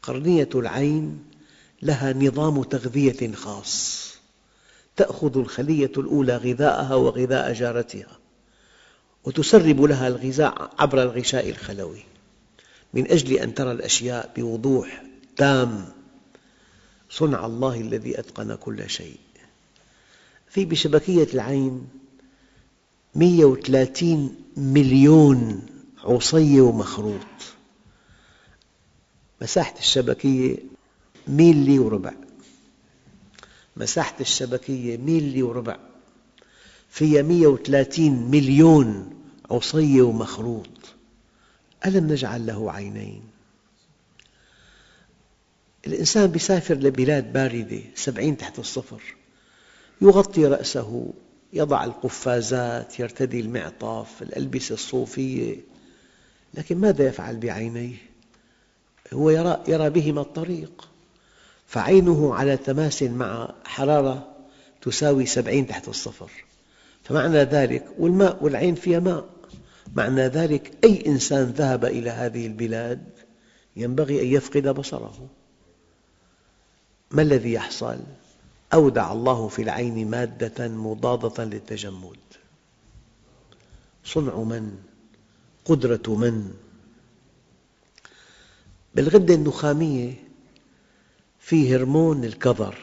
قرنية 0.01 0.49
العين 0.55 1.23
لها 1.81 2.13
نظام 2.13 2.63
تغذية 2.63 3.33
خاص. 3.33 4.05
تأخذ 4.95 5.37
الخلية 5.37 5.91
الأولى 5.97 6.37
غذاءها 6.37 6.95
وغذاء 6.95 7.53
جارتها 7.53 8.19
وتسرب 9.23 9.81
لها 9.81 10.07
الغذاء 10.07 10.71
عبر 10.79 11.03
الغشاء 11.03 11.49
الخلوي. 11.49 12.03
من 12.93 13.11
أجل 13.11 13.33
أن 13.33 13.53
ترى 13.53 13.71
الأشياء 13.71 14.33
بوضوح 14.35 15.03
تام 15.37 15.85
صنع 17.09 17.45
الله 17.45 17.81
الذي 17.81 18.19
أتقن 18.19 18.55
كل 18.55 18.89
شيء. 18.89 19.17
في 20.49 20.65
بشبكية 20.65 21.27
العين 21.33 21.87
130 23.15 24.35
مليون 24.57 25.65
عصية 26.03 26.61
ومخروط. 26.61 27.27
مساحة 29.41 29.73
الشبكية 29.79 30.57
ميلي 31.27 31.79
وربع. 31.79 32.13
مساحة 33.77 34.15
الشبكية 34.21 34.97
ميلي 34.97 35.43
وربع. 35.43 35.77
فيها 36.89 37.21
130 37.21 38.31
مليون 38.31 39.13
عصية 39.51 40.01
ومخروط. 40.01 40.95
ألم 41.85 42.07
نجعل 42.07 42.45
له 42.45 42.71
عينين؟ 42.71 43.21
الإنسان 45.87 46.35
يسافر 46.35 46.75
لبلاد 46.75 47.33
باردة 47.33 47.81
سبعين 47.95 48.37
تحت 48.37 48.59
الصفر. 48.59 49.18
يغطي 50.01 50.45
رأسه 50.45 51.13
يضع 51.53 51.83
القفازات 51.83 52.99
يرتدي 52.99 53.39
المعطف 53.39 54.21
الألبسة 54.21 54.73
الصوفية. 54.73 55.55
لكن 56.53 56.77
ماذا 56.77 57.07
يفعل 57.07 57.37
بعينيه؟ 57.37 57.95
هو 59.13 59.29
يرى, 59.29 59.63
يرى 59.67 59.89
بهما 59.89 60.21
الطريق. 60.21 60.87
فعينه 61.67 62.35
على 62.35 62.57
تماس 62.57 63.03
مع 63.03 63.53
حرارة 63.65 64.27
تساوي 64.81 65.25
سبعين 65.25 65.67
تحت 65.67 65.87
الصفر. 65.87 66.31
فمعنى 67.03 67.37
ذلك 67.37 67.85
والماء 67.99 68.43
والعين 68.43 68.75
فيها 68.75 68.99
ماء. 68.99 69.29
معنى 69.95 70.21
ذلك 70.21 70.71
أي 70.83 71.05
إنسان 71.07 71.43
ذهب 71.43 71.85
إلى 71.85 72.09
هذه 72.09 72.47
البلاد 72.47 73.03
ينبغي 73.75 74.21
أن 74.21 74.27
يفقد 74.27 74.67
بصره. 74.67 75.27
ما 77.11 77.21
الذي 77.21 77.53
يحصل؟ 77.53 77.99
أودع 78.73 79.11
الله 79.11 79.47
في 79.47 79.61
العين 79.61 80.09
مادة 80.09 80.67
مضادة 80.67 81.43
للتجمد 81.43 82.17
صنع 84.03 84.35
من؟ 84.35 84.77
قدرة 85.65 86.15
من؟ 86.15 86.53
بالغدة 88.95 89.33
النخامية 89.33 90.13
في 91.39 91.75
هرمون 91.75 92.23
الكظر 92.23 92.77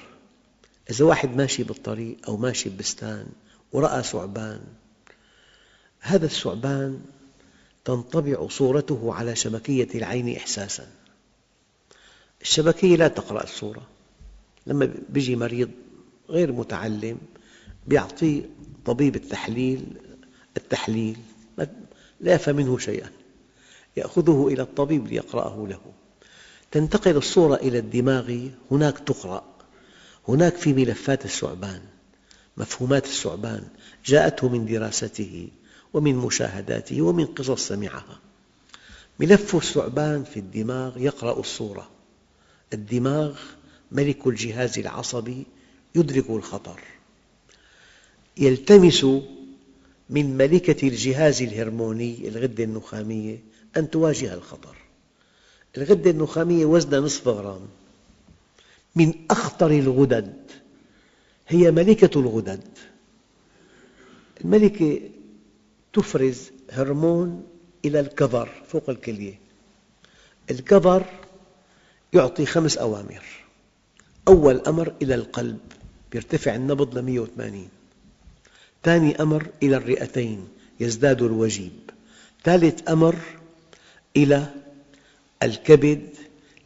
إذا 0.91 1.05
واحد 1.05 1.37
ماشي 1.37 1.63
بالطريق 1.63 2.17
أو 2.29 2.37
ماشي 2.37 2.69
ببستان 2.69 3.27
ورأى 3.73 4.03
ثعبان 4.03 4.61
هذا 6.01 6.27
الثعبان 6.27 7.01
تنطبع 7.85 8.49
صورته 8.49 9.15
على 9.15 9.37
شبكية 9.37 9.89
العين 9.95 10.37
إحساساً 10.37 10.87
الشبكية 12.43 12.97
لا 12.97 13.09
تقرأ 13.09 13.43
الصورة 13.43 13.83
لما 14.67 14.95
بيجي 15.09 15.37
مريض 15.37 15.71
غير 16.29 16.53
متعلم 16.53 17.19
بيعطيه 17.87 18.43
طبيب 18.85 19.17
التحليل 19.17 19.87
التحليل 20.57 21.17
لا 22.21 22.35
يفهم 22.35 22.57
منه 22.57 22.79
شيئا 22.79 23.11
يأخذه 23.97 24.49
إلى 24.53 24.63
الطبيب 24.63 25.07
ليقرأه 25.07 25.67
له. 25.71 25.81
تنتقل 26.71 27.17
الصورة 27.17 27.55
إلى 27.55 27.79
الدماغ 27.79 28.49
هناك 28.71 28.99
تقرأ 28.99 29.45
هناك 30.29 30.57
في 30.57 30.73
ملفات 30.73 31.25
الثعبان 31.25 31.81
مفهومات 32.57 33.05
الثعبان 33.05 33.65
جاءته 34.07 34.49
من 34.49 34.67
دراسته 34.67 35.49
ومن 35.95 36.17
مشاهداته 36.17 37.03
ومن 37.03 37.27
قصص 37.27 37.69
سمعها. 37.69 38.21
ملف 39.21 39.57
الثعبان 39.57 40.25
في 40.25 40.41
الدماغ 40.41 40.99
يقرأ 40.99 41.41
الصورة. 41.41 41.89
الدماغ 42.73 43.39
ملك 43.93 44.27
الجهاز 44.27 44.79
العصبي 44.79 45.47
يدرك 45.95 46.31
الخطر. 46.31 46.81
يلتمس 48.37 49.05
من 50.11 50.37
ملكة 50.37 50.89
الجهاز 50.89 51.43
الهرموني 51.43 52.29
الغدة 52.29 52.65
النخامية 52.65 53.39
أن 53.77 53.91
تواجه 53.91 54.35
الخطر. 54.35 54.77
الغدة 55.77 56.11
النخامية 56.11 56.65
وزنها 56.65 57.01
نصف 57.01 57.29
غرام. 57.29 57.69
من 58.97 59.15
أخطر 59.31 59.71
الغدد 59.71 60.35
هي 61.49 61.71
ملكة 61.71 62.21
الغدد. 62.21 62.69
الملكة 64.41 65.01
تفرز 65.93 66.51
هرمون 66.71 67.47
إلى 67.85 68.01
الكظر 68.01 68.63
فوق 68.69 68.91
الكلية. 68.91 69.39
الكظر 70.51 71.05
يعطي 72.13 72.47
خمس 72.47 72.79
أوامر. 72.79 73.46
أول 74.29 74.61
أمر 74.67 74.93
إلى 75.03 75.15
القلب 75.15 75.59
يرتفع 76.15 76.55
النبض 76.55 76.99
ل 76.99 77.03
180 77.03 77.69
ثاني 78.85 79.23
أمر 79.23 79.47
إلى 79.63 79.77
الرئتين 79.77 80.49
يزداد 80.81 81.23
الوجيب. 81.23 81.73
ثالث 82.45 82.91
أمر 82.91 83.17
إلى 84.17 84.47
الكبد 85.43 86.09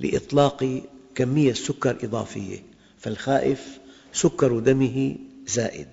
لإطلاق 0.01 0.83
كمية 1.15 1.53
سكر 1.53 1.97
إضافية 2.05 2.63
فالخائف 2.99 3.79
سكر 4.13 4.59
دمه 4.59 5.17
زائد. 5.47 5.89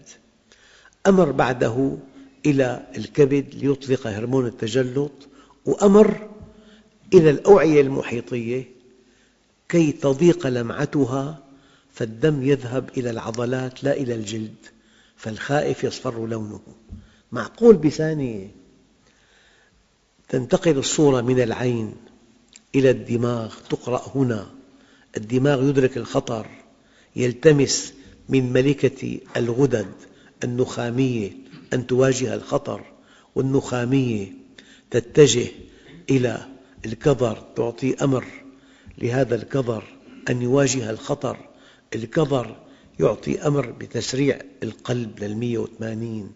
أمر 1.08 1.32
بعده 1.32 1.98
إلى 2.46 2.88
الكبد 2.98 3.56
ليطلق 3.56 4.08
هرمون 4.08 4.46
التجلط 4.46 5.12
وأمر 5.66 6.30
إلى 7.14 7.30
الأوعية 7.30 7.82
المحيطية 7.82 8.64
كي 9.70 9.92
تضيق 9.92 10.48
لمعتها 10.48 11.47
فالدم 11.98 12.44
يذهب 12.44 12.90
إلى 12.98 13.10
العضلات 13.10 13.84
لا 13.84 13.94
إلى 13.94 14.16
الجلد 14.16 14.56
فالخائف 15.16 15.84
يصفر 15.84 16.28
لونه. 16.28 16.62
معقول 17.32 17.76
بثانية؟ 17.76 18.52
تنتقل 20.30 20.78
الصورة 20.78 21.22
من 21.22 21.40
العين 21.40 21.96
إلى 22.76 22.90
الدماغ 22.90 23.56
تقرأ 23.70 24.12
هنا. 24.16 24.48
الدماغ 25.18 25.70
يدرك 25.70 25.98
الخطر 25.98 26.48
يلتمس 27.16 27.94
من 28.30 28.54
ملكة 28.54 29.20
الغدد 29.38 29.92
النخامية 30.44 31.32
أن 31.74 31.88
تواجه 31.88 32.34
الخطر 32.34 32.86
والنخامية 33.36 34.32
تتجه 34.92 35.48
إلى 36.10 36.48
الكظر 36.86 37.44
تعطي 37.56 37.96
أمر 38.04 38.26
لهذا 38.98 39.36
الكظر 39.36 39.84
أن 40.30 40.42
يواجه 40.42 40.90
الخطر. 40.90 41.47
الكظر 41.95 42.56
يعطي 43.00 43.47
أمر 43.47 43.71
بتسريع 43.71 44.39
القلب 44.63 45.19
للمئة 45.19 45.58
وثمانين 45.58 46.32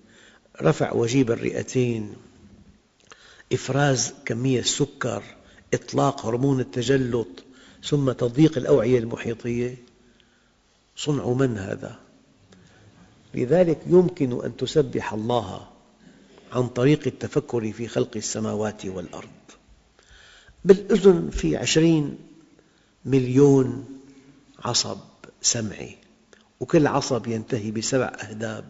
رفع 0.61 0.93
وجيب 0.93 1.31
الرئتين 1.31 2.13
إفراز 3.53 4.13
كمية 4.25 4.61
سكر 4.61 5.23
إطلاق 5.73 6.25
هرمون 6.25 6.59
التجلط 6.59 7.43
ثم 7.83 8.11
تضييق 8.11 8.57
الأوعية 8.57 8.99
المحيطية. 8.99 9.77
صنع 10.95 11.27
من 11.27 11.57
هذا؟ 11.57 11.99
لذلك 13.33 13.79
يمكن 13.87 14.45
أن 14.45 14.57
تسبح 14.57 15.13
الله 15.13 15.67
عن 16.51 16.67
طريق 16.67 16.99
التفكر 17.07 17.71
في 17.71 17.87
خلق 17.87 18.11
السماوات 18.15 18.85
والأرض. 18.85 19.29
بالأذن 20.65 21.29
في 21.29 21.57
عشرين 21.57 22.17
مليون 23.05 23.85
عصب. 24.59 24.97
سمعي. 25.41 25.97
وكل 26.59 26.87
عصب 26.87 27.27
ينتهي 27.27 27.71
بسبع 27.71 28.05
أهداب 28.05 28.65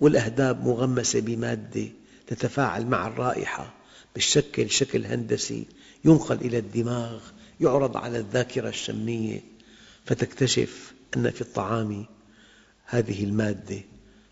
والأهداب 0.00 0.66
مغمسة 0.66 1.20
بمادة 1.20 1.88
تتفاعل 2.26 2.86
مع 2.86 3.06
الرائحة 3.06 3.74
بالشكل 4.14 4.70
شكل 4.70 5.06
هندسي 5.06 5.66
ينقل 6.04 6.36
إلى 6.36 6.58
الدماغ 6.58 7.20
يعرض 7.60 7.96
على 7.96 8.18
الذاكرة 8.18 8.68
الشمية 8.68 9.40
فتكتشف 10.06 10.92
أن 11.16 11.30
في 11.30 11.40
الطعام 11.40 12.06
هذه 12.84 13.24
المادة 13.24 13.80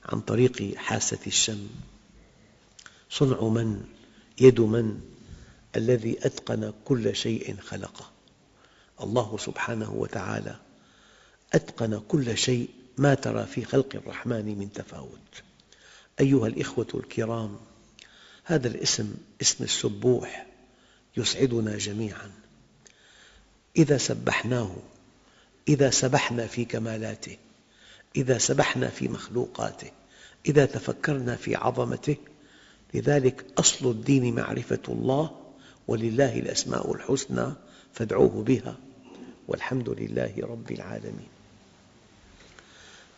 عن 0.04 0.20
طريق 0.20 0.74
حاسة 0.76 1.18
الشم. 1.26 1.66
صنع 3.10 3.48
من؟ 3.48 3.84
يد 4.40 4.60
من؟ 4.60 5.00
الذي 5.76 6.18
أتقن 6.26 6.72
كل 6.84 7.16
شيء 7.16 7.56
خلقه. 7.56 8.10
الله 9.00 9.38
سبحانه 9.38 9.92
وتعالى 9.92 10.56
أتقن 11.52 12.00
كل 12.08 12.38
شيء 12.38 12.68
ما 12.98 13.14
ترى 13.14 13.46
في 13.46 13.64
خلق 13.64 13.88
الرحمن 13.94 14.58
من 14.58 14.72
تفاوت. 14.72 15.42
أيها 16.20 16.46
الإخوة 16.46 16.86
الكرام 16.94 17.56
هذا 18.44 18.68
الاسم 18.68 19.14
اسم 19.42 19.64
السبوح 19.64 20.46
يسعدنا 21.16 21.78
جميعا. 21.78 22.30
إذا 23.76 23.98
سبحناه 23.98 24.76
إذا 25.68 25.90
سبحنا 25.90 26.46
في 26.46 26.64
كمالاته 26.64 27.36
إذا 28.16 28.38
سبحنا 28.38 28.88
في 28.88 29.08
مخلوقاته 29.08 29.90
إذا 30.46 30.66
تفكرنا 30.66 31.36
في 31.36 31.56
عظمته 31.56 32.16
لذلك 32.94 33.44
أصل 33.58 33.90
الدين 33.90 34.34
معرفة 34.34 34.82
الله 34.88 35.30
ولله 35.88 36.38
الأسماء 36.38 36.94
الحسنى 36.94 37.52
فادعوه 37.92 38.42
بها 38.42 38.76
والحمد 39.48 39.88
لله 39.88 40.34
رب 40.42 40.70
العالمين. 40.70 41.28